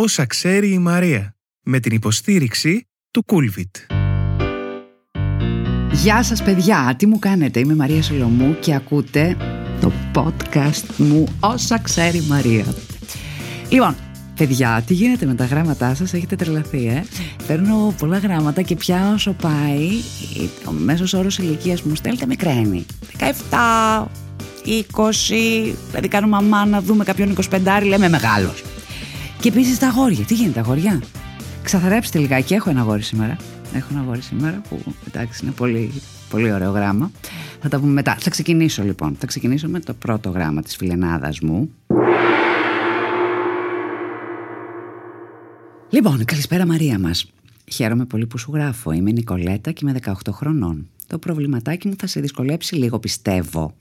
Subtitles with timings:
[0.00, 3.76] Όσα ξέρει η Μαρία με την υποστήριξη του Κούλβιτ.
[5.92, 9.36] Γεια σας παιδιά, τι μου κάνετε, είμαι η Μαρία Σολομού και ακούτε
[9.80, 12.64] το podcast μου Όσα ξέρει η Μαρία.
[13.68, 13.96] Λοιπόν,
[14.36, 17.04] Παιδιά, τι γίνεται με τα γράμματά σας, έχετε τρελαθεί, ε;
[17.46, 19.88] Παίρνω πολλά γράμματα και πια όσο πάει,
[20.64, 22.86] ο μέσος όρος ηλικίας μου στέλνετε μικραίνει.
[23.18, 24.06] 17,
[24.64, 28.62] 20, δηλαδή κάνουμε αμά να δούμε κάποιον 25, λέμε μεγάλος.
[29.40, 30.24] Και επίσης τα αγόρια.
[30.24, 31.02] Τι γίνεται, αγόρια;
[31.62, 32.54] Ξαθαρέψτε λιγάκι.
[32.54, 33.36] Έχω ένα αγόρι σήμερα.
[33.74, 35.92] Έχω ένα αγόρι σήμερα που εντάξει είναι πολύ,
[36.30, 37.10] πολύ ωραίο γράμμα.
[37.60, 38.16] Θα τα πούμε μετά.
[38.18, 39.16] Θα ξεκινήσω λοιπόν.
[39.18, 41.70] Θα ξεκινήσω με το πρώτο γράμμα της φιλενάδας μου.
[45.90, 47.30] Λοιπόν, καλησπέρα Μαρία μας.
[47.72, 48.92] Χαίρομαι πολύ που σου γράφω.
[48.92, 50.88] Είμαι η Νικολέτα και είμαι 18 χρονών.
[51.06, 53.74] Το προβληματάκι μου θα σε δυσκολέψει λίγο πιστεύω.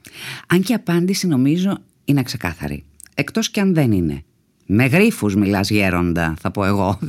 [0.47, 2.83] Αν και η απάντηση νομίζω είναι ξεκάθαρη.
[3.15, 4.23] Εκτός και αν δεν είναι.
[4.69, 6.99] Με γρίφους μιλάς γέροντα, θα πω εγώ.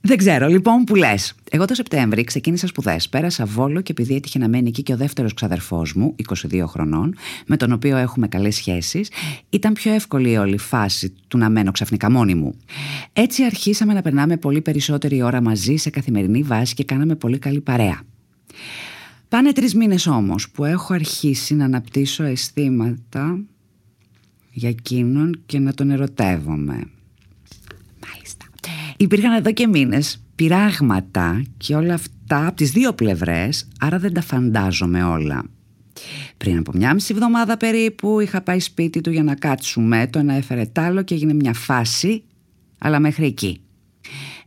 [0.00, 1.34] Δεν ξέρω, λοιπόν, που λες.
[1.50, 3.08] Εγώ το Σεπτέμβρη ξεκίνησα σπουδές.
[3.08, 6.14] Πέρασα βόλο και επειδή έτυχε να μένει εκεί και ο δεύτερος ξαδερφός μου,
[6.52, 7.14] 22 χρονών,
[7.46, 9.10] με τον οποίο έχουμε καλές σχέσεις,
[9.50, 12.54] ήταν πιο εύκολη η όλη φάση του να μένω ξαφνικά μόνη μου.
[13.12, 17.60] Έτσι αρχίσαμε να περνάμε πολύ περισσότερη ώρα μαζί σε καθημερινή βάση και κάναμε πολύ καλή
[17.60, 18.00] παρέα.
[19.28, 23.38] Πάνε τρεις μήνες όμως που έχω αρχίσει να αναπτύσσω αισθήματα
[24.50, 26.82] για εκείνον και να τον ερωτεύομαι.
[28.06, 28.46] Μάλιστα.
[28.96, 34.20] Υπήρχαν εδώ και μήνες πειράγματα και όλα αυτά από τις δύο πλευρές, άρα δεν τα
[34.20, 35.44] φαντάζομαι όλα.
[36.36, 40.34] Πριν από μια μισή εβδομάδα περίπου είχα πάει σπίτι του για να κάτσουμε, το ένα
[40.34, 42.22] έφερε τ' άλλο και έγινε μια φάση,
[42.78, 43.60] αλλά μέχρι εκεί.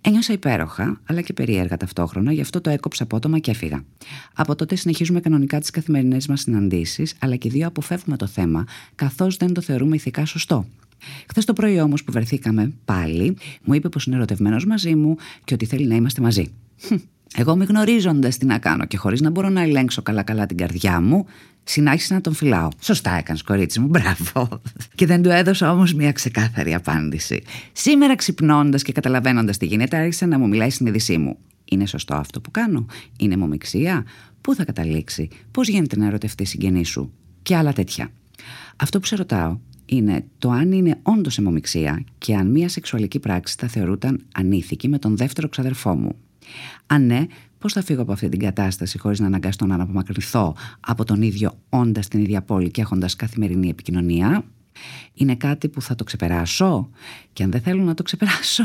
[0.06, 3.84] Ένιωσα υπέροχα, αλλά και περίεργα ταυτόχρονα, γι' αυτό το έκοψα απότομα και έφυγα.
[4.34, 8.66] Από τότε συνεχίζουμε κανονικά τις καθημερινές μας συναντήσεις, αλλά και οι δύο αποφεύγουμε το θέμα,
[8.96, 10.66] καθώς δεν το θεωρούμε ηθικά σωστό.
[11.28, 15.54] Χθες το πρωί όμως που βρεθήκαμε πάλι, μου είπε πως είναι ερωτευμένος μαζί μου και
[15.54, 16.52] ότι θέλει να είμαστε μαζί.
[17.36, 21.02] Εγώ μη γνωρίζοντας τι να κάνω και χωρίς να μπορώ να ελέγξω καλά-καλά την καρδιά
[21.02, 21.26] μου,
[21.64, 22.68] συνάχισα να τον φυλάω.
[22.80, 24.62] Σωστά έκανες, κορίτσι μου, μπράβο.
[24.96, 27.44] Και δεν του έδωσα όμως μια ξεκάθαρη απάντηση.
[27.72, 31.38] Σήμερα ξυπνώντας και καταλαβαίνοντας τι γίνεται, άρχισε να μου μιλάει η συνείδησή μου.
[31.66, 32.86] Είναι σωστό αυτό που κάνω,
[33.18, 34.06] Είναι μομιξία,
[34.42, 38.10] Πού θα καταλήξει, Πώς γίνεται να ερωτευτεί συγγενή σου; Και άλλα τέτοια.
[38.76, 43.56] Αυτό που σε ρωτάω είναι το αν είναι όντως αιμομηξία και αν μια σεξουαλική πράξη
[43.60, 46.16] θα θεωρούταν ανήθικη με τον δεύτερο ξαδερφό μου.
[46.86, 47.26] Αν ναι,
[47.64, 51.58] πώς θα φύγω από αυτή την κατάσταση χωρίς να αναγκαστώ να απομακρυνθώ από τον ίδιο
[51.70, 54.44] όντας στην ίδια πόλη και έχοντας καθημερινή επικοινωνία;
[55.14, 56.90] Είναι κάτι που θα το ξεπεράσω;
[57.34, 58.64] Και αν δεν θέλω να το ξεπεράσω.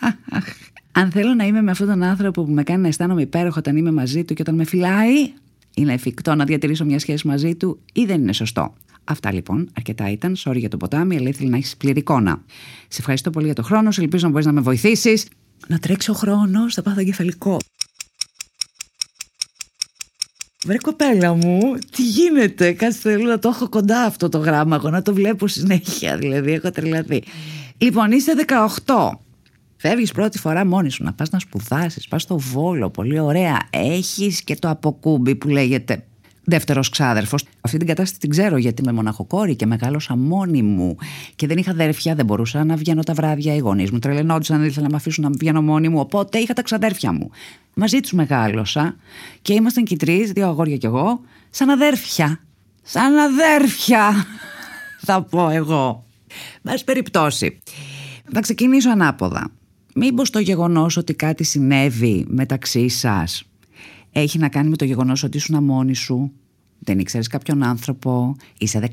[1.00, 3.76] αν θέλω να είμαι με αυτόν τον άνθρωπο που με κάνει να αισθάνομαι υπέροχο όταν
[3.76, 5.32] είμαι μαζί του και όταν με φυλάει,
[5.74, 10.10] είναι εφικτό να διατηρήσω μια σχέση μαζί του ή δεν είναι σωστό; Αυτά λοιπόν, αρκετά
[10.10, 10.36] ήταν.
[10.44, 12.42] Sorry για το ποτάμι, αλλά ήθελα να έχεις πλήρη εικόνα.
[12.88, 14.00] Σε ευχαριστώ πολύ για το χρόνο σου.
[14.00, 15.26] Ελπίζω να μπορείς να με βοηθήσεις
[15.66, 17.56] να τρέξει ο χρόνος, θα πάθω εγκεφαλικό.
[20.64, 24.90] Βρε κοπέλα μου, τι γίνεται, κάτσε θέλω να το έχω κοντά αυτό το γράμμα, εγώ
[24.90, 27.22] να το βλέπω συνέχεια, δηλαδή έχω τρελαθεί.
[27.78, 28.32] Λοιπόν, είσαι
[28.84, 29.10] 18,
[29.76, 34.42] φεύγεις πρώτη φορά μόνη σου, να πας να σπουδάσεις, πας στο Βόλο, πολύ ωραία, έχεις
[34.42, 36.06] και το αποκούμπι που λέγεται
[36.46, 37.44] δεύτερος ξάδερφος.
[37.60, 40.96] Αυτή την κατάσταση την ξέρω γιατί είμαι μοναχοκόρη και μεγάλωσα μόνη μου.
[41.36, 43.54] Και δεν είχα αδέρφια, δεν μπορούσα να βγαίνω τα βράδια.
[43.54, 45.98] Οι γονείς μου τρελαινόντουσαν, δεν ήθελα να με αφήσουν να βγαίνω μόνη μου.
[45.98, 47.30] Οπότε είχα τα ξαδέρφια μου.
[47.74, 48.96] Μαζί τους μεγάλωσα
[49.42, 51.20] και ήμασταν και τρεις, δύο αγόρια κι εγώ,
[51.50, 52.40] σαν αδέρφια.
[52.82, 54.26] Σαν αδέρφια,
[55.06, 56.04] θα πω εγώ.
[56.62, 57.58] Μα περιπτώσει.
[58.32, 59.50] Θα ξεκινήσω ανάποδα.
[59.94, 63.44] Μήπως το γεγονός ότι κάτι συνέβη μεταξύ σας
[64.20, 66.32] έχει να κάνει με το γεγονός ότι ήσουν μόνη σου,
[66.78, 68.90] δεν ήξερες κάποιον άνθρωπο, είσαι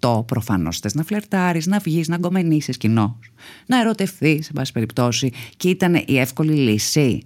[0.00, 3.18] 18, προφανώς θες να φλερτάρεις, να βγεις, να γκομενήσεις κοινό,
[3.66, 7.22] να ερωτευτεί, σε πάση περιπτώσει, και ήταν η εύκολη λύση.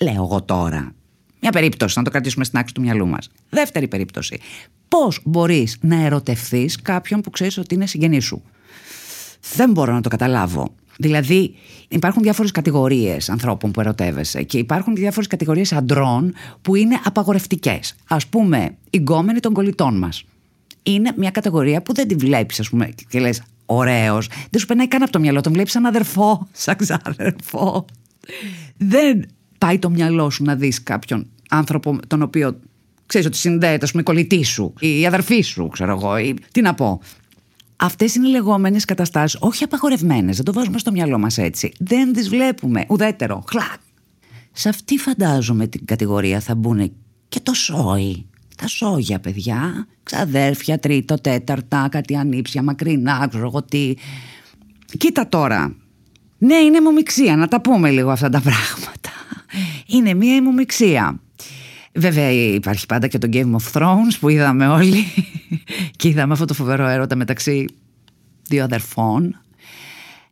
[0.00, 0.92] Λέω εγώ τώρα.
[1.40, 3.30] Μια περίπτωση, να το κρατήσουμε στην άκρη του μυαλού μας.
[3.50, 4.40] Δεύτερη περίπτωση.
[4.88, 8.42] Πώς μπορείς να ερωτευθείς κάποιον που ξέρεις ότι είναι συγγενής σου;
[9.54, 10.74] Δεν μπορώ να το καταλάβω.
[11.00, 11.54] Δηλαδή,
[11.88, 17.94] υπάρχουν διάφορες κατηγορίες ανθρώπων που ερωτεύεσαι και υπάρχουν διάφορες κατηγορίες αντρών που είναι απαγορευτικές.
[18.08, 20.24] Α πούμε, οι γκόμενοι των κολλητών μας.
[20.82, 24.28] Είναι μια κατηγορία που δεν τη βλέπεις, ας πούμε, και λες, ωραίος.
[24.50, 25.40] Δεν σου περνάει καν από το μυαλό.
[25.40, 27.84] Τον βλέπεις σαν αδερφό, σαν ξάδερφο.
[28.76, 29.24] δεν
[29.58, 32.58] πάει το μυαλό σου να δεις κάποιον άνθρωπο τον οποίο
[33.06, 36.60] ξέρεις ότι συνδέεται, ας πούμε, η κολλητή σου, η αδερφή σου, ξέρω εγώ, ή τι
[36.60, 37.00] να πω.
[37.82, 41.72] Αυτές είναι οι λεγόμενες καταστάσεις, όχι απαγορευμένες, δεν το βάζουμε στο μυαλό μας έτσι.
[41.78, 42.84] Δεν τις βλέπουμε.
[42.88, 43.44] Ουδέτερο.
[43.48, 43.80] Χλακ.
[44.52, 46.92] Σε αυτή φαντάζομαι την κατηγορία θα μπουν
[47.28, 48.26] και το σόι.
[48.56, 49.86] Τα σόγια, παιδιά.
[50.02, 53.94] Ξαδέρφια, τρίτο, τέταρτα, κάτι ανήψια, μακρινά, ξέρω εγώ τι.
[54.98, 55.76] Κοίτα τώρα.
[56.38, 59.10] Ναι, είναι αιμομηξία, να τα πούμε λίγο αυτά τα πράγματα.
[59.86, 61.20] Είναι μία αιμομηξία.
[61.92, 65.04] Βέβαια υπάρχει πάντα και το Game of Thrones που είδαμε όλοι
[65.96, 67.66] και είδαμε αυτό το φοβερό έρωτα μεταξύ
[68.48, 69.40] δύο αδερφών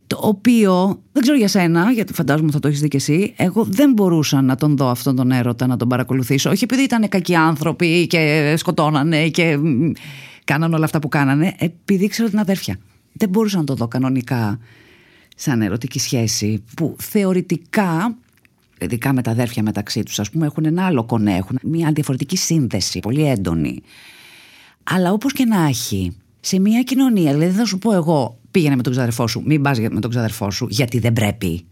[0.08, 3.34] το οποίο δεν ξέρω για σένα, γιατί φαντάζομαι θα το έχεις δει και εσύ.
[3.36, 6.50] Εγώ δεν μπορούσα να τον δω αυτόν τον έρωτα, να τον παρακολουθήσω.
[6.50, 9.58] Όχι επειδή ήταν κακοί άνθρωποι και σκοτώνανε και
[10.44, 12.76] κάνανε όλα αυτά που κάνανε, επειδή ξέρω την αδέρφια.
[13.12, 14.58] Δεν μπορούσα να το δω κανονικά
[15.36, 18.16] σαν ερωτική σχέση που θεωρητικά
[18.84, 22.36] ειδικά με τα αδέρφια μεταξύ τους ας πούμε έχουν ένα άλλο κονέ, έχουν μια διαφορετική
[22.36, 23.80] σύνδεση, πολύ έντονη.
[24.82, 28.82] Αλλά όπως και να έχει, σε μια κοινωνία, δηλαδή θα σου πω εγώ πήγαινε με
[28.82, 31.64] τον ξαδερφό σου, μην πας με τον ξαδερφό σου γιατί δεν πρέπει.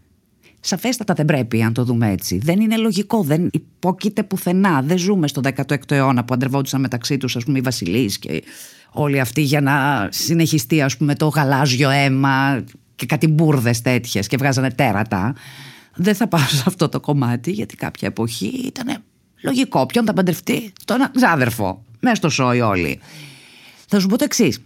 [0.59, 2.37] Σαφέστατα δεν πρέπει, αν το δούμε έτσι.
[2.37, 4.81] Δεν είναι λογικό, δεν υπόκειται πουθενά.
[4.81, 8.43] Δεν ζούμε στο 16ο αιώνα που αντρευόντουσαν μεταξύ τους, ας πούμε, οι βασιλείς και
[8.91, 12.63] όλοι αυτοί για να συνεχιστεί, ας πούμε, το γαλάζιο αίμα
[12.95, 15.35] και κάτι μπουρδες τέτοιες και βγάζανε τέρατα.
[15.97, 19.03] Δεν θα πάω σε αυτό το κομμάτι, γιατί κάποια εποχή ήταν
[19.41, 19.85] λογικό.
[19.85, 21.83] Ποιον θα παντρευτεί, τον ξάδερφο.
[21.99, 22.99] Μέσα στο σόι όλοι.
[23.87, 24.59] Θα σου πω το εξής.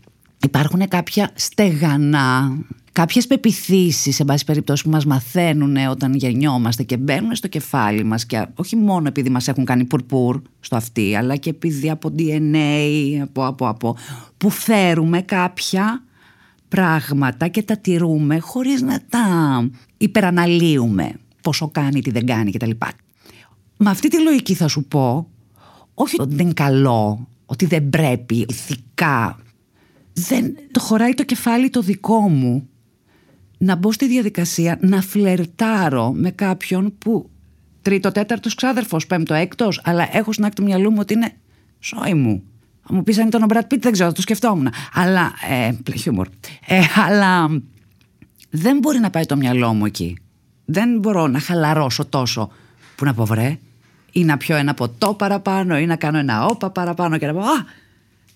[0.43, 2.57] Υπάρχουν κάποια στεγανά,
[2.91, 8.25] κάποιες πεπιθήσεις, σε πάση περιπτώσει, που μας μαθαίνουν όταν γεννιόμαστε και μπαίνουν στο κεφάλι μας
[8.25, 13.21] και όχι μόνο επειδή μας έχουν κάνει πουρπούρ στο αυτί, αλλά και επειδή από DNA,
[13.21, 13.97] από, από, από,
[14.37, 16.03] που φέρουμε κάποια
[16.75, 19.25] πράγματα και τα τηρούμε χωρίς να τα
[19.97, 22.71] υπεραναλύουμε πόσο κάνει, τι δεν κάνει κτλ.
[23.77, 25.27] Με αυτή τη λογική θα σου πω,
[25.93, 29.39] όχι ότι δεν είναι καλό, ότι δεν πρέπει ηθικά
[30.13, 32.69] δεν το χωράει το κεφάλι το δικό μου
[33.57, 37.29] να μπω στη διαδικασία να φλερτάρω με κάποιον που
[37.81, 41.33] τρίτο, τέταρτος ξάδερφος, πέμπτο, έκτος, αλλά έχω στην άκρη του μυαλού μου ότι είναι
[41.79, 42.43] σόι μου.
[42.87, 44.69] Θα μου πεις αν ήταν ο Μπρατ Πίτ, δεν ξέρω, το σκεφτόμουν.
[44.93, 45.33] Αλλά.
[45.49, 46.27] Ε, χιούμορ.
[46.65, 47.47] Ε, αλλά
[48.49, 50.17] δεν μπορεί να πάει το μυαλό μου εκεί.
[50.65, 52.51] Δεν μπορώ να χαλαρώσω τόσο
[52.95, 53.57] που να πω βρε,
[54.11, 57.39] ή να πιω ένα ποτό παραπάνω, ή να κάνω ένα όπα παραπάνω και να πω
[57.39, 57.65] Α,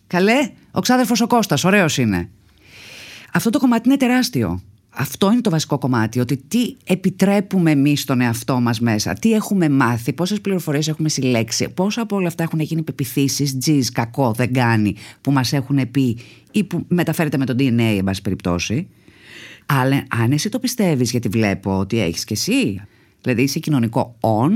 [0.07, 2.29] Καλέ, ο ξάδερφος ο Κώστας, ωραίος είναι.
[3.33, 4.61] Αυτό το κομμάτι είναι τεράστιο.
[4.97, 9.69] Αυτό είναι το βασικό κομμάτι, ότι τι επιτρέπουμε εμείς στον εαυτό μας μέσα, τι έχουμε
[9.69, 14.53] μάθει, πόσες πληροφορίες έχουμε συλλέξει, πόσα από όλα αυτά έχουν γίνει πεπιθήσεις, τζιζ, κακό, δεν
[14.53, 16.17] κάνει, που μας έχουν πει
[16.51, 18.87] ή που μεταφέρεται με το DNA, εν πάση περιπτώσει.
[19.65, 22.81] Αλλά αν εσύ το πιστεύεις, γιατί βλέπω ότι έχεις κι εσύ,
[23.21, 24.51] δηλαδή είσαι κοινωνικό on,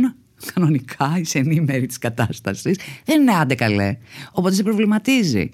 [0.53, 2.77] κανονικά είσαι ενήμερη της κατάστασης.
[3.05, 3.97] Δεν είναι άντε καλέ.
[4.31, 5.49] Οπότε σε προβληματίζει.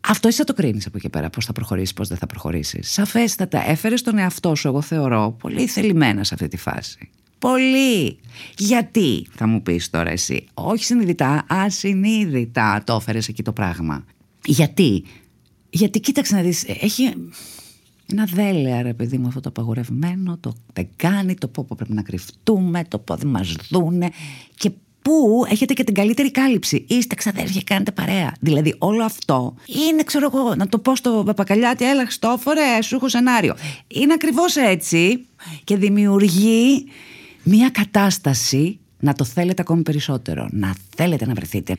[0.00, 1.30] Αυτό εσύ θα το κρίνεις από εκεί πέρα.
[1.30, 2.90] Πώς θα προχωρήσεις, πώς δεν θα προχωρήσεις.
[2.92, 7.10] Σαφέστατα, έφερες τον εαυτό σου, εγώ θεωρώ, πολύ θελημένα σε αυτή τη φάση.
[7.38, 8.18] Πολύ.
[8.58, 10.46] Γιατί, θα μου πεις τώρα εσύ.
[10.54, 14.04] Όχι συνειδητά, ασυνείδητα το έφερες εκεί το πράγμα.
[14.44, 15.04] Γιατί.
[15.70, 17.14] Γιατί κοίταξε να δεις, έχει
[18.12, 22.02] ένα δέλεα ρε παιδί μου αυτό το απαγορευμένο, το δεν κάνει, το πόπο πρέπει να
[22.02, 24.10] κρυφτούμε, το πόδι μας δούνε
[24.54, 24.70] και
[25.02, 26.84] πού έχετε και την καλύτερη κάλυψη.
[26.88, 28.34] Είστε ξαδέρφια, κάνετε παρέα.
[28.40, 29.54] Δηλαδή όλο αυτό
[29.90, 33.54] είναι, ξέρω εγώ, να το πω στο παπακαλιάτι, έλα Χριστόφορε, σου έχω σενάριο.
[33.88, 35.26] Είναι ακριβώς έτσι
[35.64, 36.86] και δημιουργεί
[37.42, 41.76] μια κατάσταση να το θέλετε ακόμη περισσότερο, να θέλετε να βρεθείτε.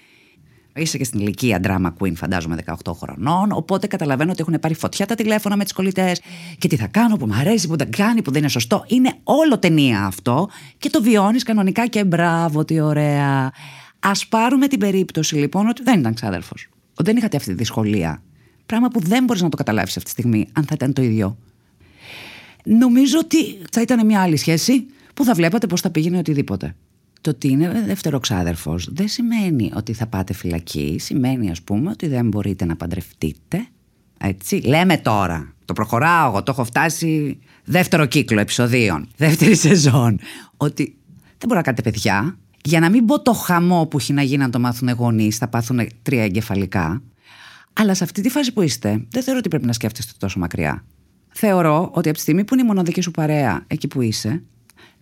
[0.75, 3.51] Είσαι και στην ηλικία drama queen, φαντάζομαι 18 χρονών.
[3.51, 6.21] Οπότε καταλαβαίνω ότι έχουν πάρει φωτιά τα τηλέφωνα με τις κολλητές
[6.57, 8.85] και τι θα κάνω, που μου αρέσει, που δεν κάνει, που δεν είναι σωστό.
[8.87, 13.51] Είναι όλο ταινία αυτό και το βιώνεις κανονικά και μπράβο, τι ωραία.
[13.99, 16.53] Α πάρουμε την περίπτωση λοιπόν ότι δεν ήταν ξάδερφο.
[16.93, 18.21] Ότι δεν είχατε αυτή τη δυσκολία.
[18.65, 21.37] Πράγμα που δεν μπορείς να το καταλάβεις αυτή τη στιγμή, αν θα ήταν το ίδιο.
[22.63, 26.75] Νομίζω ότι θα ήταν μια άλλη σχέση που θα βλέπατε πώς θα πήγαινε οτιδήποτε.
[27.21, 30.95] Το ότι είναι δευτεροξάδερφος δεν σημαίνει ότι θα πάτε φυλακή.
[30.99, 33.67] Σημαίνει, ας πούμε, ότι δεν μπορείτε να παντρευτείτε.
[34.17, 34.55] Έτσι.
[34.55, 35.53] Λέμε τώρα.
[35.65, 36.43] Το προχωράω εγώ.
[36.43, 39.07] Το έχω φτάσει δεύτερο κύκλο επεισοδίων.
[39.17, 40.19] Δεύτερη σεζόν.
[40.57, 42.37] Ότι δεν μπορεί να κάνετε παιδιά.
[42.63, 45.47] Για να μην πω το χαμό που έχει να γίνει να το μάθουν γονείς, θα
[45.47, 47.01] πάθουν τρία εγκεφαλικά.
[47.73, 50.85] Αλλά σε αυτή τη φάση που είστε, δεν θεωρώ ότι πρέπει να σκέφτεστε τόσο μακριά.
[51.29, 54.43] Θεωρώ ότι από τη στιγμή που είναι η μοναδική σου παρέα εκεί που είσαι,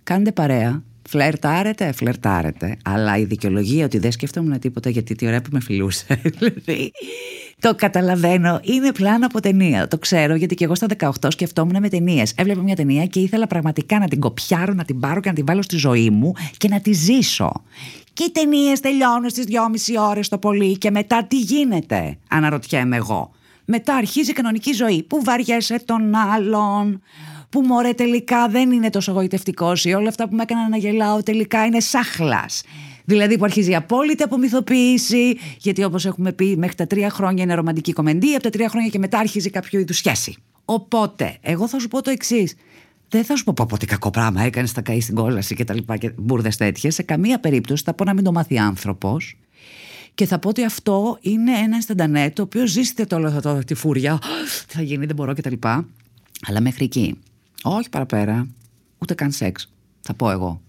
[0.04, 2.78] κάνετε παρέα, Φλερτάρετε, φλερτάρετε.
[2.84, 6.22] Αλλά η δικαιολογία ότι δεν σκέφτομαι τίποτα γιατί τη ώρα που με φιλούσε.
[6.38, 6.92] Δηλαδή,
[7.60, 8.60] το καταλαβαίνω.
[8.64, 9.88] Είναι πλάνο από ταινία.
[9.88, 12.34] Το ξέρω γιατί και εγώ στα 18 σκεφτόμουν με ταινίες.
[12.36, 15.46] Έβλεπα μια ταινία και ήθελα πραγματικά να την κοπιάρω, να την πάρω και να την
[15.46, 17.52] βάλω στη ζωή μου και να τη ζήσω.
[18.14, 23.32] Και οι ταινίες τελειώνουν στις δυόμιση ώρες το πολύ και μετά τι γίνεται, αναρωτιέμαι εγώ.
[23.66, 27.02] Μετά αρχίζει η κανονική ζωή που βαριέσαι τον άλλον,
[27.50, 31.24] που μωρέ τελικά δεν είναι τόσο γοητευτικός ή όλα αυτά που με έκαναν να γελάω
[31.24, 32.46] τελικά είναι σάχλα.
[33.06, 37.54] Δηλαδή που αρχίζει η απόλυτη απομυθοποίηση, γιατί όπως έχουμε πει, μέχρι τα τρία χρόνια είναι
[37.54, 40.36] ρομαντική κομμεντή, από τα τρία χρόνια και μετά αρχίζει κάποιο είδους σχέση.
[40.66, 42.56] Οπότε, εγώ θα σου πω το εξής.
[43.10, 45.74] δεν θα σου πω πω τι κακό πράγμα έκανες, θα καείς στην κόλαση και τα
[45.74, 46.94] λοιπά και μπουρδες τέτοιες.
[46.94, 49.38] Σε καμία περίπτωση θα πω να μην το μάθει άνθρωπος.
[50.14, 53.74] Και θα πω ότι αυτό είναι ένα Ινσταντανέ το οποίο ζήσετε το όλο αυτό, τη
[53.74, 54.20] φούρια.
[54.68, 55.54] Τι θα γίνει, δεν μπορώ κτλ.
[56.48, 57.18] Αλλά μέχρι εκεί.
[57.64, 58.48] Όχι παραπέρα.
[58.98, 59.70] Ούτε καν σεξ.
[60.02, 60.62] Θα πω εγώ.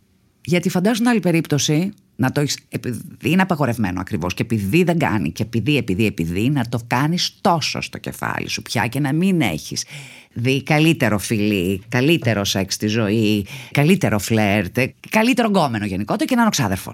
[0.45, 2.59] Γιατί φαντάζομαι άλλη περίπτωση να το έχεις.
[2.69, 7.35] Επειδή είναι απαγορευμένο ακριβώς και επειδή δεν κάνει και επειδή, επειδή, επειδή να το κάνεις
[7.41, 9.85] τόσο στο κεφάλι σου πια και να μην έχεις
[10.33, 14.79] δει καλύτερο φιλί, καλύτερο σεξ στη ζωή, καλύτερο φλερτ,
[15.11, 16.93] καλύτερο γκόμενο γενικότερα και να είναι ο ξάδερφο.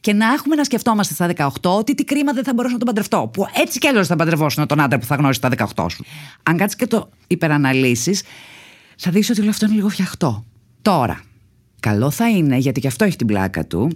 [0.00, 2.86] Και να έχουμε να σκεφτόμαστε στα 18 ότι τι κρίμα δεν θα μπορούσα να τον
[2.86, 3.30] παντρευτώ.
[3.32, 6.04] Που έτσι κι αλλιώς θα παντρευόσουν τον άντρα που θα γνώρισει στα 18 σου.
[6.42, 8.22] Αν κάτσεις και το υπεραναλύσεις,
[8.96, 10.44] θα δεις ότι όλο αυτό είναι λίγο φτιαχτό.
[10.82, 11.22] Τώρα,
[11.80, 13.90] καλό θα είναι, γιατί και αυτό έχει την πλάκα του,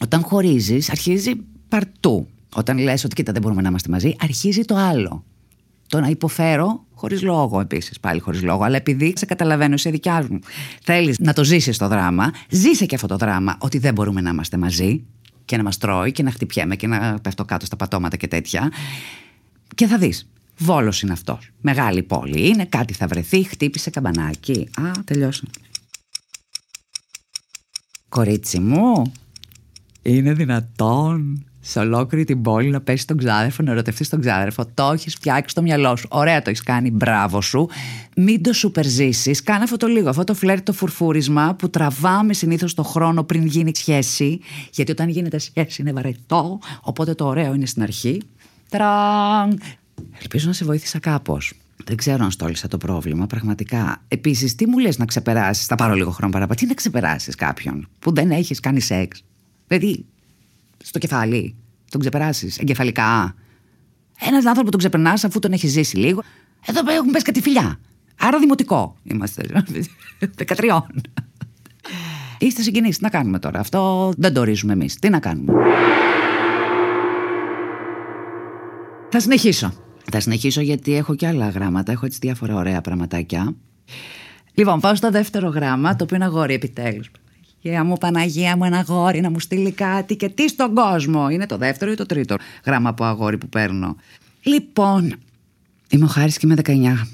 [0.00, 1.32] όταν χωρίζεις, αρχίζει
[1.68, 2.28] παρτού.
[2.54, 5.24] Όταν λες ότι κοίτα δεν μπορούμε να είμαστε μαζί, αρχίζει το άλλο.
[5.86, 8.62] Το να υποφέρω χωρίς λόγο επίσης, πάλι χωρίς λόγο.
[8.62, 10.38] Αλλά επειδή σε καταλαβαίνω, είσαι δικιάς μου,
[10.82, 14.30] θέλεις να το ζήσεις το δράμα, ζήσε και αυτό το δράμα ότι δεν μπορούμε να
[14.30, 15.04] είμαστε μαζί
[15.44, 18.72] και να μας τρώει και να χτυπιέμαι και να πέφτω κάτω στα πατώματα και τέτοια.
[19.74, 20.28] Και θα δεις.
[20.62, 21.38] Βόλος είναι αυτό.
[21.60, 24.68] Μεγάλη πόλη είναι, κάτι θα βρεθεί, χτύπησε καμπανάκι.
[24.80, 25.42] Α, τελειώσε.
[28.08, 29.12] Κορίτσι μου,
[30.02, 34.64] είναι δυνατόν σε ολόκληρη την πόλη να πέσει τον ξάδερφο, να ερωτευτείς τον ξάδερφο.
[34.74, 36.08] Το έχεις φτιάξει στο μυαλό σου.
[36.10, 36.90] Ωραία το έχεις κάνει.
[36.90, 37.68] Μπράβο σου.
[38.16, 39.30] Μην το σουπερζήσει.
[39.30, 40.08] Κάνε αυτό το λίγο.
[40.08, 44.40] Αυτό το φλερ, το φουρφούρισμα που τραβάμε συνήθως το χρόνο πριν γίνει σχέση.
[44.72, 46.58] Γιατί όταν γίνεται σχέση είναι βαρετό.
[46.80, 48.22] Οπότε το ωραίο είναι στην αρχή.
[48.68, 49.60] Τραν.
[50.20, 51.52] Ελπίζω να σε βοήθησα κάπως.
[51.84, 54.02] Δεν ξέρω αν στόλισα το πρόβλημα, πραγματικά.
[54.08, 56.58] Επίσης, τι μου λες να ξεπεράσεις, θα πάρω λίγο χρόνο παραπάνω.
[56.60, 59.24] Τι να ξεπεράσεις κάποιον που δεν έχεις κάνει σεξ;
[59.66, 60.04] Δηλαδή,
[60.84, 61.54] στο κεφάλι.
[61.90, 63.34] Τον ξεπεράσεις εγκεφαλικά;
[64.20, 66.22] Ένα άνθρωπο που τον ξεπερνάς αφού τον έχεις ζήσει λίγο;
[66.66, 67.78] Εδώ έχουν πέσει κάτι φιλιά.
[68.18, 69.42] Άρα δημοτικό είμαστε.
[70.46, 70.78] 13.
[72.38, 72.90] Είστε συγγενεί.
[72.90, 74.98] Τι να κάνουμε τώρα; Αυτό δεν το ορίζουμε εμείς.
[74.98, 75.52] Τι να κάνουμε;
[79.10, 79.72] Θα συνεχίσω.
[80.10, 81.92] Θα συνεχίσω γιατί έχω και άλλα γράμματα.
[81.92, 83.54] Έχω έτσι διάφορα ωραία πραγματάκια.
[84.54, 87.10] Λοιπόν, πάω στο δεύτερο γράμμα, το οποίο είναι αγόρι επιτέλους.
[87.62, 91.28] Παναγία μου, Παναγία μου, ένα αγόρι να μου στείλει κάτι και τι στον κόσμο.
[91.30, 93.96] Είναι το δεύτερο ή το τρίτο γράμμα από αγόρι που παίρνω.
[94.42, 95.14] Λοιπόν,
[95.90, 97.06] είμαι ο Χάρης και είμαι 19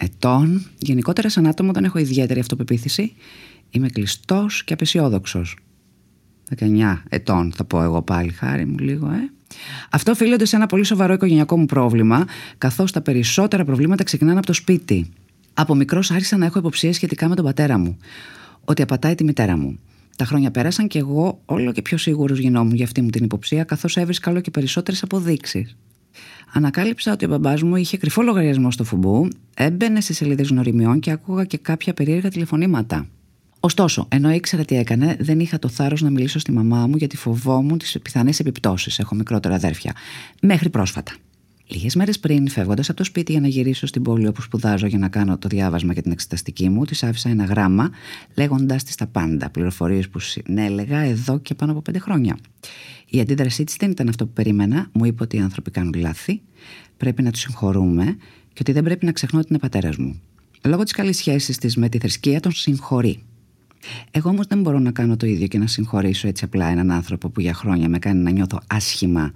[0.00, 0.66] ετών.
[0.78, 3.14] Γενικότερα σαν άτομο δεν έχω ιδιαίτερη αυτοπεποίθηση.
[3.70, 5.56] Είμαι κλειστός και απεσιόδοξος.
[6.58, 9.33] 19 ετών θα πω εγώ πάλι, χάρη μου λίγο, ε.
[9.90, 12.24] Αυτό οφείλεται σε ένα πολύ σοβαρό οικογενειακό μου πρόβλημα,
[12.58, 15.10] καθώς τα περισσότερα προβλήματα ξεκινάνε από το σπίτι.
[15.54, 17.96] Από μικρός άρχισα να έχω υποψίες σχετικά με τον πατέρα μου
[18.64, 19.78] ότι απατάει τη μητέρα μου.
[20.16, 23.64] Τα χρόνια πέρασαν και εγώ όλο και πιο σίγουρος γινόμουν για αυτή μου την υποψία,
[23.64, 25.76] καθώς έβρισκα όλο και περισσότερες αποδείξεις.
[26.52, 31.10] Ανακάλυψα ότι ο μπαμπάς μου είχε κρυφό λογαριασμό στο φουμπού, έμπαινε σε σελίδες γνωριμιών και
[31.10, 33.06] άκουγα και κάποια περίεργα τηλεφωνήματα.
[33.64, 37.16] Ωστόσο, ενώ ήξερα τι έκανε, δεν είχα το θάρρος να μιλήσω στη μαμά μου γιατί
[37.16, 38.98] φοβόμουν τις πιθανές επιπτώσεις.
[38.98, 39.92] Έχω μικρότερα αδέρφια.
[40.40, 41.12] Μέχρι πρόσφατα.
[41.66, 44.98] Λίγες μέρες πριν, φεύγοντας από το σπίτι για να γυρίσω στην πόλη όπου σπουδάζω για
[44.98, 47.90] να κάνω το διάβασμα για την εξεταστική μου, της άφησα ένα γράμμα
[48.34, 49.50] λέγοντάς της τα πάντα.
[49.50, 52.38] Πληροφορίες που συνέλεγα εδώ και πάνω από πέντε χρόνια.
[53.08, 54.88] Η αντίδρασή της δεν ήταν αυτό που περίμενα.
[54.92, 56.42] Μου είπε ότι οι άνθρωποι κάνουν λάθη,
[56.96, 58.04] πρέπει να τους συγχωρούμε
[58.52, 60.20] και ότι δεν πρέπει να ξεχνώ ότι είναι πατέρας μου.
[60.64, 63.22] Λόγω της καλής σχέσης της με τη θρησκεία, τον συγχωρεί.
[64.10, 67.28] Εγώ όμως δεν μπορώ να κάνω το ίδιο και να συγχωρήσω έτσι απλά έναν άνθρωπο
[67.28, 69.32] που για χρόνια με κάνει να νιώθω άσχημα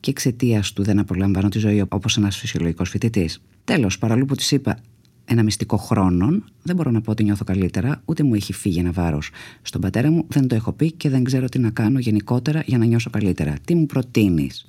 [0.00, 3.42] και εξαιτίας του δεν απολαμβάνω τη ζωή όπως ένας φυσιολογικός φοιτητής.
[3.64, 4.78] Τέλος, παρόλο που της είπα
[5.24, 8.92] ένα μυστικό χρόνο, δεν μπορώ να πω ότι νιώθω καλύτερα, ούτε μου έχει φύγει ένα
[8.92, 9.30] βάρος.
[9.62, 12.78] Στον πατέρα μου δεν το έχω πει και δεν ξέρω τι να κάνω γενικότερα για
[12.78, 13.54] να νιώσω καλύτερα.
[13.64, 14.66] Τι μου προτείνεις;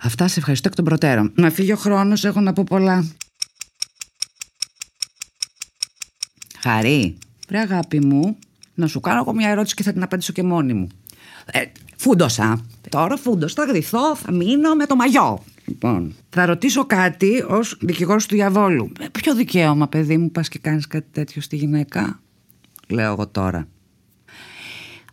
[0.00, 1.32] Αυτά σε ευχαριστώ εκ των προτέρων.
[1.34, 3.06] Να φύγει ο χρόνος, έχω να πω πολλά.
[6.58, 7.18] Χαρή,
[7.50, 8.36] βρε αγάπη μου,
[8.74, 10.88] να σου κάνω εγώ μια ερώτηση και θα την απαντήσω και μόνη μου.
[11.52, 11.64] Ε,
[11.96, 12.64] φούντοσα.
[12.88, 15.44] Τώρα φούντος, θα γδυθώ, θα μείνω με το μαγιό.
[15.64, 18.92] Λοιπόν, θα ρωτήσω κάτι ως δικηγόρος του διαβόλου.
[19.00, 22.20] Ε, ποιο δικαίωμα, παιδί μου, πας και κάνεις κάτι τέτοιο στη γυναίκα,
[22.88, 23.68] λέω εγώ τώρα.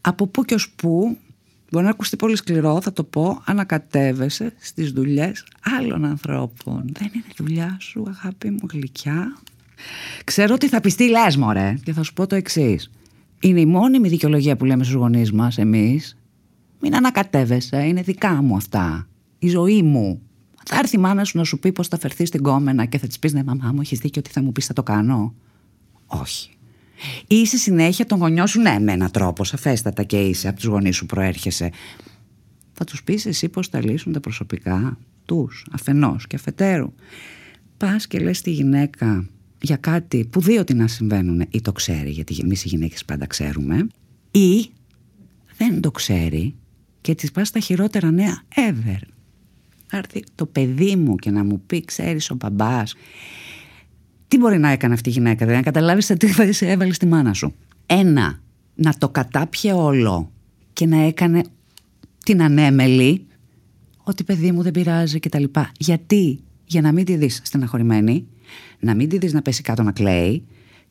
[0.02, 1.18] Από πού και ως πού,
[1.72, 5.46] μπορεί να ακουστεί πολύ σκληρό, θα το πω, ανακατεύεσαι στις δουλειές
[5.80, 6.90] άλλων ανθρώπων.
[7.00, 9.38] Δεν είναι δουλειά σου, αγάπη μου, γλυκιά.
[10.24, 12.92] Ξέρω ότι θα πιστεί λες μωρέ και θα σου πω το εξής.
[13.40, 16.18] Είναι η μόνιμη δικαιολογία που λέμε στους γονείς μας, εμείς,
[16.80, 19.08] μην ανακατεύεσαι, είναι δικά μου αυτά.
[19.40, 20.22] Η ζωή μου.
[20.66, 23.08] Θα έρθει η μάνα σου να σου πει πώς θα φερθείς στην κόμενα και θα
[23.08, 25.34] της πεις: Ναι, μαμά μου, έχεις δίκιο ότι θα μου πεις θα το κάνω.
[26.06, 26.50] Όχι.
[27.28, 30.96] Είσαι συνέχεια τον γονιό σου, ναι, με έναν τρόπο, σαφέστατα και είσαι, από τους γονείς
[30.96, 31.72] σου προέρχεσαι.
[32.74, 36.94] Θα τους πεις εσύ πώς θα λύσουν τα προσωπικά τους, αφενός και αφετέρου.
[37.78, 39.26] Πας και λες στη γυναίκα,
[39.62, 43.26] για κάτι που δύο τι να συμβαίνουν ή το ξέρει, γιατί εμείς οι γυναίκες πάντα
[43.26, 43.88] ξέρουμε,
[44.32, 44.70] ή
[45.58, 46.56] δεν το ξέρει
[47.02, 49.00] και της πας τα χειρότερα νέα ever.
[49.92, 52.96] Να έρθει το παιδί μου και να μου πει, ξέρεις ο μπαμπάς,
[54.28, 56.28] τι μπορεί να έκανε αυτή η γυναίκα, δηλαδή να καταλάβεις τι
[56.66, 57.54] έβαλες στη μάνα σου.
[57.86, 58.42] Ένα,
[58.76, 60.32] να το κατάπιε όλο
[60.74, 61.44] και να έκανε
[62.24, 63.26] την ανέμελη
[64.04, 65.72] ότι παιδί μου δεν πειράζει και τα λοιπά.
[65.80, 68.28] Γιατί, για να μην τη δεις στεναχωρημένη,
[68.80, 70.44] να μην τη δεις να πέσει κάτω να κλαίει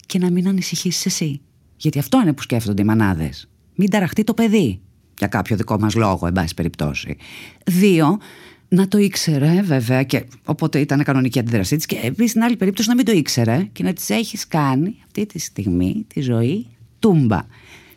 [0.06, 1.40] και να μην ανησυχήσει εσύ.
[1.76, 3.48] Γιατί αυτό είναι που σκέφτονται οι μανάδες.
[3.74, 4.80] Μην ταραχτεί το παιδί.
[5.18, 7.16] Για κάποιο δικό μας λόγο, εν πάση περιπτώσει.
[7.66, 8.18] Δύο,
[8.68, 12.88] να το ήξερε βέβαια και οπότε ήταν κανονική αντίδρασή της και επίσης στην άλλη περίπτωση
[12.88, 16.66] να μην το ήξερε και να τη έχεις κάνει αυτή τη στιγμή τη ζωή
[16.98, 17.46] τούμπα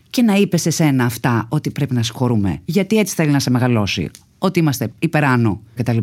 [0.10, 3.50] και να είπες σε σένα αυτά ότι πρέπει να συγχωρούμε γιατί έτσι θέλει να σε
[3.50, 5.98] μεγαλώσει ότι είμαστε υπεράνω κτλ.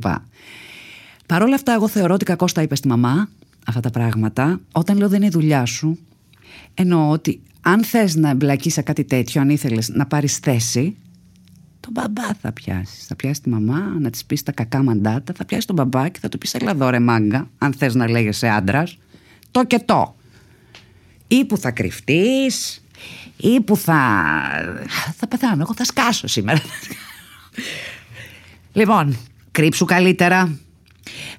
[1.27, 3.29] Παρ' όλα αυτά εγώ θεωρώ ότι κακώς τα είπε στη μαμά
[3.67, 5.99] αυτά τα πράγματα όταν λέω δεν είναι η δουλειά σου
[6.75, 10.97] εννοώ ότι αν θες να εμπλακείς σε κάτι τέτοιο αν ήθελες να πάρεις θέση
[11.87, 13.07] τον μπαμπά θα πιάσεις.
[13.07, 16.19] Θα πιάσεις τη μαμά, να της πεις τα κακά μαντάτα, θα πιάσεις τον μπαμπά και
[16.19, 18.99] θα του πεις: Ελά, δώρε μάγκα, αν θες να λέγεσαι άντρας.
[19.51, 20.17] Το και το.
[21.27, 22.85] Ή που θα κρυφτείς,
[23.37, 23.99] ή που θα.
[25.17, 25.63] Θα πεθάνω.
[25.63, 26.61] Εγώ θα σκάσω σήμερα.
[28.79, 29.17] λοιπόν,
[29.51, 30.59] κρύψου καλύτερα.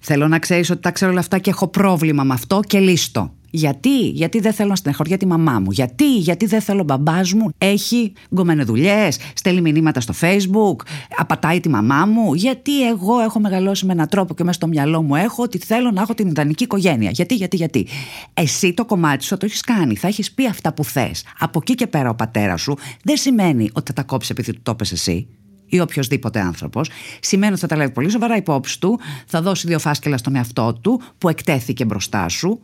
[0.01, 3.31] Θέλω να ξέρεις ότι τα ξέρω όλα αυτά και έχω πρόβλημα με αυτό και λύστο.
[3.49, 5.71] Γιατί, γιατί δεν θέλω να στεναχωριά τη μαμά μου.
[5.71, 7.49] Γιατί, γιατί δεν θέλω ο μπαμπάς μου.
[7.57, 10.75] Έχει γκομμένε δουλειές, στέλνει μηνύματα στο Facebook,
[11.17, 12.33] απατάει τη μαμά μου.
[12.33, 15.91] Γιατί εγώ έχω μεγαλώσει με έναν τρόπο και μέσα στο μυαλό μου έχω ότι θέλω
[15.91, 17.09] να έχω την ιδανική οικογένεια.
[17.09, 17.87] Γιατί, γιατί, γιατί.
[18.33, 19.95] Εσύ το κομμάτι σου το έχεις κάνει.
[19.95, 21.23] Θα έχεις πει αυτά που θες.
[21.39, 24.61] Από εκεί και πέρα ο πατέρας σου δεν σημαίνει ότι θα τα κόψεις επειδή του
[24.63, 25.27] το πες εσύ
[25.67, 29.79] ή οποιοδήποτε άνθρωπος, σημαίνει ότι θα τα λάβει πολύ σοβαρά υπόψη του, θα δώσει δύο
[29.79, 32.61] φάσκελα στον εαυτό του που εκτέθηκε μπροστά σου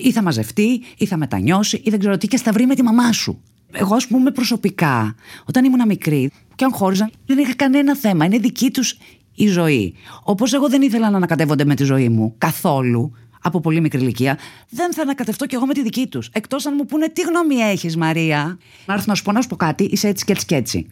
[0.00, 2.82] ή θα μαζευτεί, ή θα μετανιώσει, ή δεν ξέρω τι, και θα βρει με τη
[2.82, 3.40] μαμά σου.
[3.72, 8.24] Εγώ, ας πούμε, προσωπικά, όταν ήμουν μικρή, και αν χώριζαν, δεν είχα κανένα θέμα.
[8.24, 8.98] Είναι δική τους
[9.34, 9.94] η ζωή.
[10.22, 14.38] Όπως εγώ δεν ήθελα να ανακατεύονται με τη ζωή μου καθόλου, από πολύ μικρή ηλικία,
[14.68, 16.28] δεν θα ανακατευτώ κι εγώ με τη δική τους.
[16.32, 19.48] Εκτός αν μου πούνε τι γνώμη έχεις, Μαρία; Να έρθω να σου πω, να σου
[19.48, 20.86] πω κάτι, είσαι έτσι και έτσι και έτσι.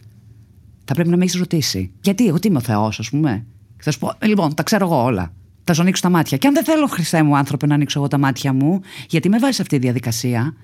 [0.84, 1.90] Θα πρέπει να με έχεις ρωτήσει.
[2.00, 3.46] Γιατί, εγώ τι είμαι ο Θεός, ας πούμε.
[3.76, 5.32] Και θα σου πω, «Ε, λοιπόν, τα ξέρω εγώ όλα
[5.70, 6.36] θα σου ανοίξω τα μάτια.
[6.36, 9.38] Και αν δεν θέλω, Χριστέ μου, άνθρωπε, να ανοίξω εγώ τα μάτια μου, γιατί με
[9.38, 10.54] βάζει σε αυτή τη διαδικασία.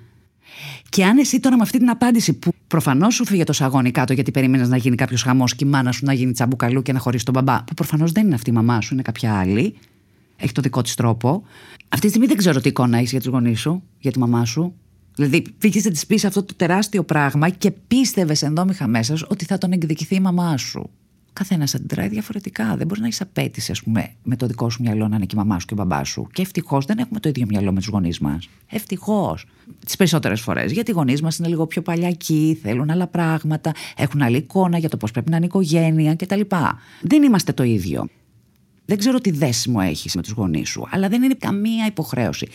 [0.89, 4.13] Και αν εσύ τώρα με αυτή την απάντηση που προφανώς σου φύγε το σαγόνι κάτω
[4.13, 6.99] γιατί περίμενες να γίνει κάποιος χαμός και η μάνα σου να γίνει τσαμπουκαλού και να
[6.99, 9.75] χωρίσει τον μπαμπά, που προφανώς δεν είναι αυτή η μαμά σου, είναι κάποια άλλη,
[10.37, 11.43] έχει το δικό της τρόπο.
[11.87, 14.45] Αυτή τη στιγμή δεν ξέρω τι εικόνα έχεις για τους γονείς σου, για τη μαμά
[14.45, 14.73] σου.
[15.17, 19.57] Δηλαδή, πήγες να της πεις αυτό το τεράστιο πράγμα και πίστευες ενδόμηχα μέσα ότι θα
[19.57, 20.89] τον εκδικηθεί η μαμά σου
[21.37, 22.75] καθένας αντιδράει διαφορετικά.
[22.77, 25.35] Δεν μπορείς να έχεις απέτηση, ας πούμε, με το δικό σου μυαλό να είναι και
[25.35, 26.27] η μαμά σου και ο μπαμπάς σου.
[26.33, 28.49] Και ευτυχώς δεν έχουμε το ίδιο μυαλό με τους γονείς μας.
[28.69, 29.45] Ευτυχώς.
[29.85, 30.71] Τις περισσότερες φορές.
[30.71, 34.89] Γιατί οι γονείς μας είναι λίγο πιο παλιακοί, θέλουν άλλα πράγματα, έχουν άλλη εικόνα για
[34.89, 36.41] το πώς πρέπει να είναι η οικογένεια κτλ.
[37.01, 38.07] Δεν είμαστε το ίδιο.
[38.85, 42.47] Δεν ξέρω τι δέσιμο έχεις με τους γονείς σου, αλλά δεν είναι καμία υποχρέωση.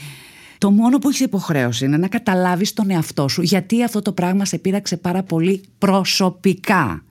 [0.62, 4.44] Το μόνο που έχεις υποχρέωση είναι να καταλάβεις τον εαυτό σου γιατί αυτό το πράγμα
[4.44, 7.04] σε πείραξε πάρα πολύ προσωπικά.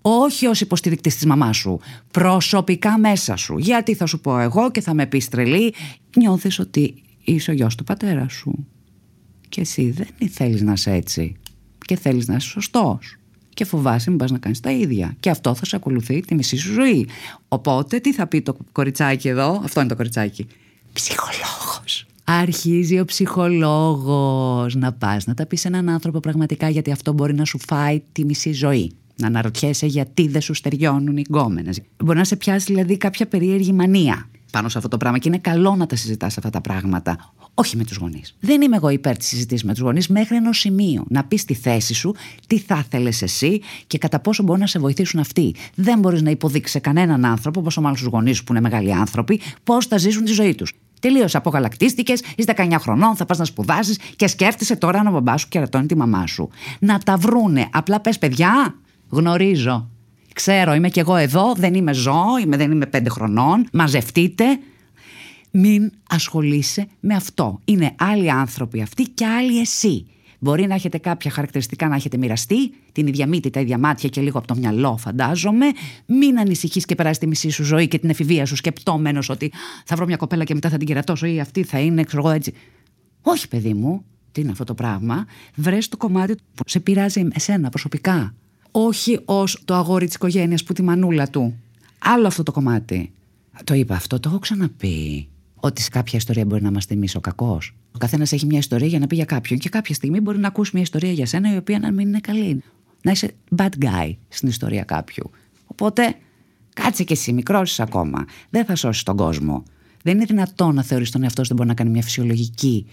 [0.00, 1.80] Όχι ως υποστηρικτής της μαμάς σου.
[2.10, 3.58] Προσωπικά μέσα σου.
[3.58, 5.74] Γιατί θα σου πω εγώ και θα με πεις τρελή.
[6.16, 8.66] Νιώθεις ότι είσαι ο γιος του πατέρας σου.
[9.48, 11.36] Και εσύ δεν θέλεις να είσαι έτσι.
[11.86, 13.16] Και θέλεις να είσαι σωστός.
[13.54, 15.16] Και φοβάσαι μην πας να κάνεις τα ίδια.
[15.20, 17.08] Και αυτό θα σε ακολουθεί τη μισή σου ζωή.
[17.48, 20.46] Οπότε τι θα πει το κοριτσάκι εδώ; Αυτό είναι το κοριτσάκι.
[20.92, 21.55] Ψυχολόγος.
[22.28, 27.34] Αρχίζει ο ψυχολόγος να πας να τα πεις σε έναν άνθρωπο πραγματικά γιατί αυτό μπορεί
[27.34, 28.92] να σου φάει τη μισή ζωή.
[29.16, 31.80] Να αναρωτιέσαι γιατί δεν σου στεριώνουν οι γκόμενες.
[32.04, 35.38] Μπορεί να σε πιάσει δηλαδή κάποια περίεργη μανία πάνω σε αυτό το πράγμα και είναι
[35.38, 37.32] καλό να τα συζητάς αυτά τα πράγματα.
[37.54, 38.34] Όχι με τους γονείς.
[38.40, 41.04] Δεν είμαι εγώ υπέρ της συζήτησης με τους γονείς μέχρι ενός σημείου.
[41.08, 42.14] Να πεις τη θέση σου,
[42.46, 45.54] τι θα ήθελε εσύ και κατά πόσο μπορεί να σε βοηθήσουν αυτοί.
[45.74, 48.94] Δεν μπορείς να υποδείξεις σε κανέναν άνθρωπο, πόσο μάλλον στους γονείς σου που είναι μεγάλοι
[48.94, 50.72] άνθρωποι, πώς θα ζήσουν τη ζωή τους.
[51.06, 55.40] Τελείω απογαλακτίστηκε, είσαι 19 χρονών, θα πας να σπουδάσεις και σκέφτεσαι τώρα αν ο μπαμπάς
[55.40, 56.48] σου κερατώνει τη μαμά σου.
[56.78, 57.68] Να τα βρούνε.
[57.72, 58.74] Απλά πες, παιδιά,
[59.08, 59.90] Γνωρίζω.
[60.34, 63.66] Ξέρω, είμαι κι εγώ εδώ, δεν είμαι ζώο, είμαι, δεν είμαι πέντε χρονών.
[63.72, 64.44] Μαζευτείτε.
[65.50, 67.60] Μην ασχολείσαι με αυτό.
[67.64, 70.06] Είναι άλλοι άνθρωποι αυτοί και άλλοι εσύ.
[70.46, 74.20] Μπορεί να έχετε κάποια χαρακτηριστικά να έχετε μοιραστεί, την ίδια μύτη, τα ίδια μάτια και
[74.20, 75.66] λίγο από το μυαλό, φαντάζομαι.
[76.06, 79.52] Μην ανησυχείς και περάσεις τη μισή σου ζωή και την εφηβεία σου σκεπτόμενος ότι
[79.84, 82.34] θα βρω μια κοπέλα και μετά θα την κερατώσω ή αυτή θα είναι, ξέρω εγώ
[82.34, 82.52] έτσι.
[83.22, 85.26] Όχι, παιδί μου, τι είναι αυτό το πράγμα.
[85.54, 88.34] Βρες το κομμάτι που σε πειράζει εσένα προσωπικά
[88.70, 91.54] όχι ως το αγόρι της οικογένειας που τη μανούλα του.
[91.98, 93.12] Άλλο αυτό το κομμάτι.
[93.64, 95.28] Το είπα αυτό, το έχω ξαναπεί.
[95.60, 97.74] Ότι σε κάποια ιστορία μπορεί να είμαστε εμείς ο κακός.
[97.92, 99.58] Ο καθένας έχει μια ιστορία για να πει για κάποιον.
[99.58, 102.20] Και κάποια στιγμή μπορεί να ακούσει μια ιστορία για σένα η οποία να μην είναι
[102.20, 102.62] καλή.
[103.02, 105.30] Να είσαι bad guy στην ιστορία κάποιου.
[105.66, 106.14] Οπότε
[106.74, 108.24] κάτσε κι εσύ, μικρό ακόμα.
[108.50, 109.62] Δεν θα σώσεις τον κόσμο.
[110.02, 112.86] Δεν είναι δυνατόν να θεωρείς τον εαυτό σου δεν μπορεί να κάνει μια φυσιολογική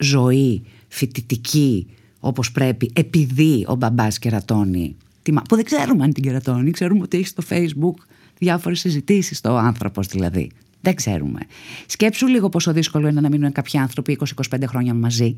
[0.00, 1.86] ζωή, φοιτητική,
[2.20, 4.96] όπως πρέπει, επειδή ο μπαμπάς κερατώνει.
[5.48, 6.70] Που δεν ξέρουμε αν την κερατώνει.
[6.70, 7.94] Ξέρουμε ότι έχει στο Facebook
[8.38, 10.50] διάφορες συζητήσεις, στο άνθρωπος δηλαδή.
[10.80, 11.40] Δεν ξέρουμε.
[11.86, 14.18] Σκέψου λίγο πόσο δύσκολο είναι να μείνουν κάποιοι άνθρωποι
[14.50, 15.36] 20-25 χρόνια μαζί.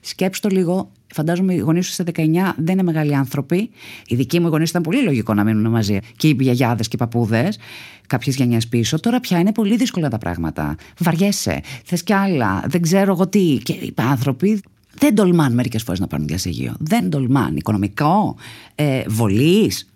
[0.00, 0.92] Σκέψου το λίγο.
[1.14, 2.12] Φαντάζομαι οι γονείς σου σε 19
[2.56, 3.70] δεν είναι μεγάλοι άνθρωποι.
[4.06, 5.98] Οι δικοί μου γονείς ήταν πολύ λογικό να μείνουν μαζί.
[6.16, 7.58] Και οι γιαγιάδες και οι παππούδες,
[8.06, 9.00] κάποιες γενιές πίσω.
[9.00, 10.76] Τώρα πια είναι πολύ δύσκολα τα πράγματα.
[10.98, 11.60] Βαριέσαι.
[11.84, 12.64] Θες κι άλλα.
[12.66, 13.58] Δεν ξέρω εγώ τι.
[13.62, 14.60] Και οι άνθρωποι
[14.98, 16.74] δεν τολμάνε μερικές φορές να πάρουν διασυγείο.
[16.78, 17.56] Δεν τολμάνε.
[17.56, 18.36] Οικονομικό,
[18.74, 19.88] ε, βολής,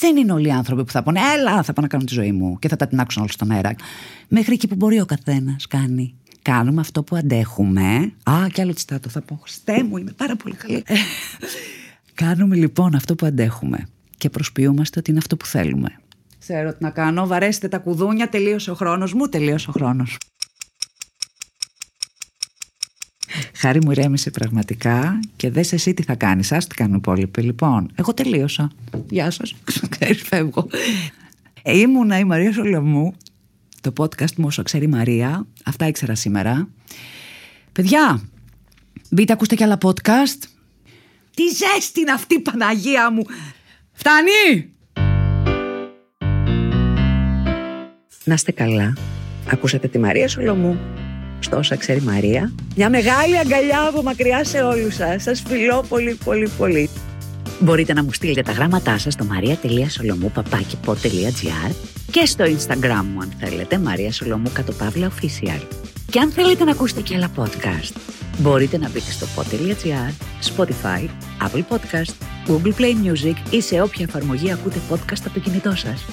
[0.00, 2.32] δεν είναι όλοι οι άνθρωποι που θα πούνε Έλα, θα πάω να κάνω τη ζωή
[2.32, 3.74] μου και θα τα τεινάξουν όλοι στον αέρα.
[4.28, 6.14] Μέχρι εκεί που μπορεί ο καθένας κάνει.
[6.42, 8.12] Κάνουμε αυτό που αντέχουμε.
[8.22, 9.38] Α, κι άλλο τσιτάτο θα πω.
[9.42, 10.84] Χριστέ μου, είμαι πάρα πολύ καλή.
[12.14, 16.00] Κάνουμε λοιπόν αυτό που αντέχουμε και προσποιούμαστε ότι είναι αυτό που θέλουμε.
[16.38, 17.26] Ξέρω τι να κάνω.
[17.26, 18.28] Βαρέστε τα κουδούνια.
[18.28, 19.28] Τελείωσε ο χρόνος μου.
[19.28, 20.18] Τελείωσε ο χρόνος.
[23.62, 26.52] Χάρη μου ηρέμησε πραγματικά και δες εσύ τι θα κάνεις.
[26.52, 27.42] Ας τι κάνουν οι υπόλοιποι.
[27.42, 28.70] Λοιπόν, εγώ τελείωσα.
[29.08, 29.54] Γεια σας.
[29.98, 30.68] Ξέρεις, φεύγω.
[31.64, 33.14] Ήμουνα η Μαρία Σολομού.
[33.80, 35.46] Το podcast μου όσο ξέρει η Μαρία.
[35.64, 36.68] Αυτά ήξερα σήμερα.
[37.72, 38.22] Παιδιά,
[39.10, 40.42] μπείτε ακούστε κι άλλα podcast.
[41.34, 43.22] Τι ζέστη είναι αυτή Παναγία μου.
[43.92, 44.70] Φτάνει!
[48.24, 48.96] Να είστε καλά.
[49.50, 50.78] Ακούσατε τη Μαρία Σολομού
[51.42, 52.52] στο όσα ξέρει Μαρία.
[52.76, 55.22] Μια μεγάλη αγκαλιά από μακριά σε όλους σας.
[55.22, 56.90] Σας φιλώ πολύ πολύ πολύ.
[57.60, 61.72] Μπορείτε να μου στείλετε τα γράμματά σας στο maria.solomou.gr
[62.10, 65.60] και στο Instagram μου αν θέλετε, Μαρία Σολομού κατ' official.
[66.10, 67.92] Και αν θέλετε να ακούσετε και άλλα podcast,
[68.38, 70.12] μπορείτε να μπείτε στο pod.gr,
[70.56, 71.08] Spotify,
[71.46, 72.12] Apple Podcast,
[72.46, 76.04] Google Play Music ή σε όποια εφαρμογή ακούτε podcast από το κινητό σας.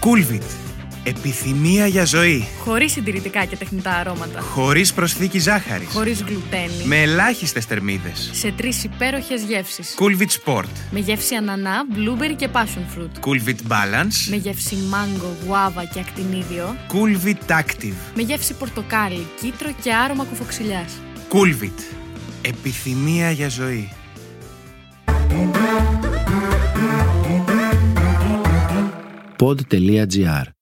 [0.00, 0.71] Coolvit
[1.04, 2.46] Επιθυμία για ζωή.
[2.64, 4.40] Χωρίς συντηρητικά και τεχνητά αρώματα.
[4.40, 5.88] Χωρίς προσθήκη ζάχαρης.
[5.88, 6.84] Χωρίς γλουτένη.
[6.84, 8.30] Με ελάχιστες θερμίδες.
[8.32, 9.94] Σε τρεις υπέροχες γεύσεις.
[9.98, 10.68] Coolvit Sport.
[10.90, 13.28] Με γεύση ανανά, blueberry και passion fruit.
[13.28, 14.28] Coolvit Balance.
[14.28, 16.76] Με γεύση mango, guava και ακτινίδιο.
[16.92, 17.94] Coolvit Active.
[18.14, 20.84] Με γεύση πορτοκάλι, κίτρο και άρωμα κουφοξιλιά.
[21.28, 21.96] Coolvit.
[22.42, 23.92] Επιθυμία για ζωή.
[29.36, 30.61] pod.gr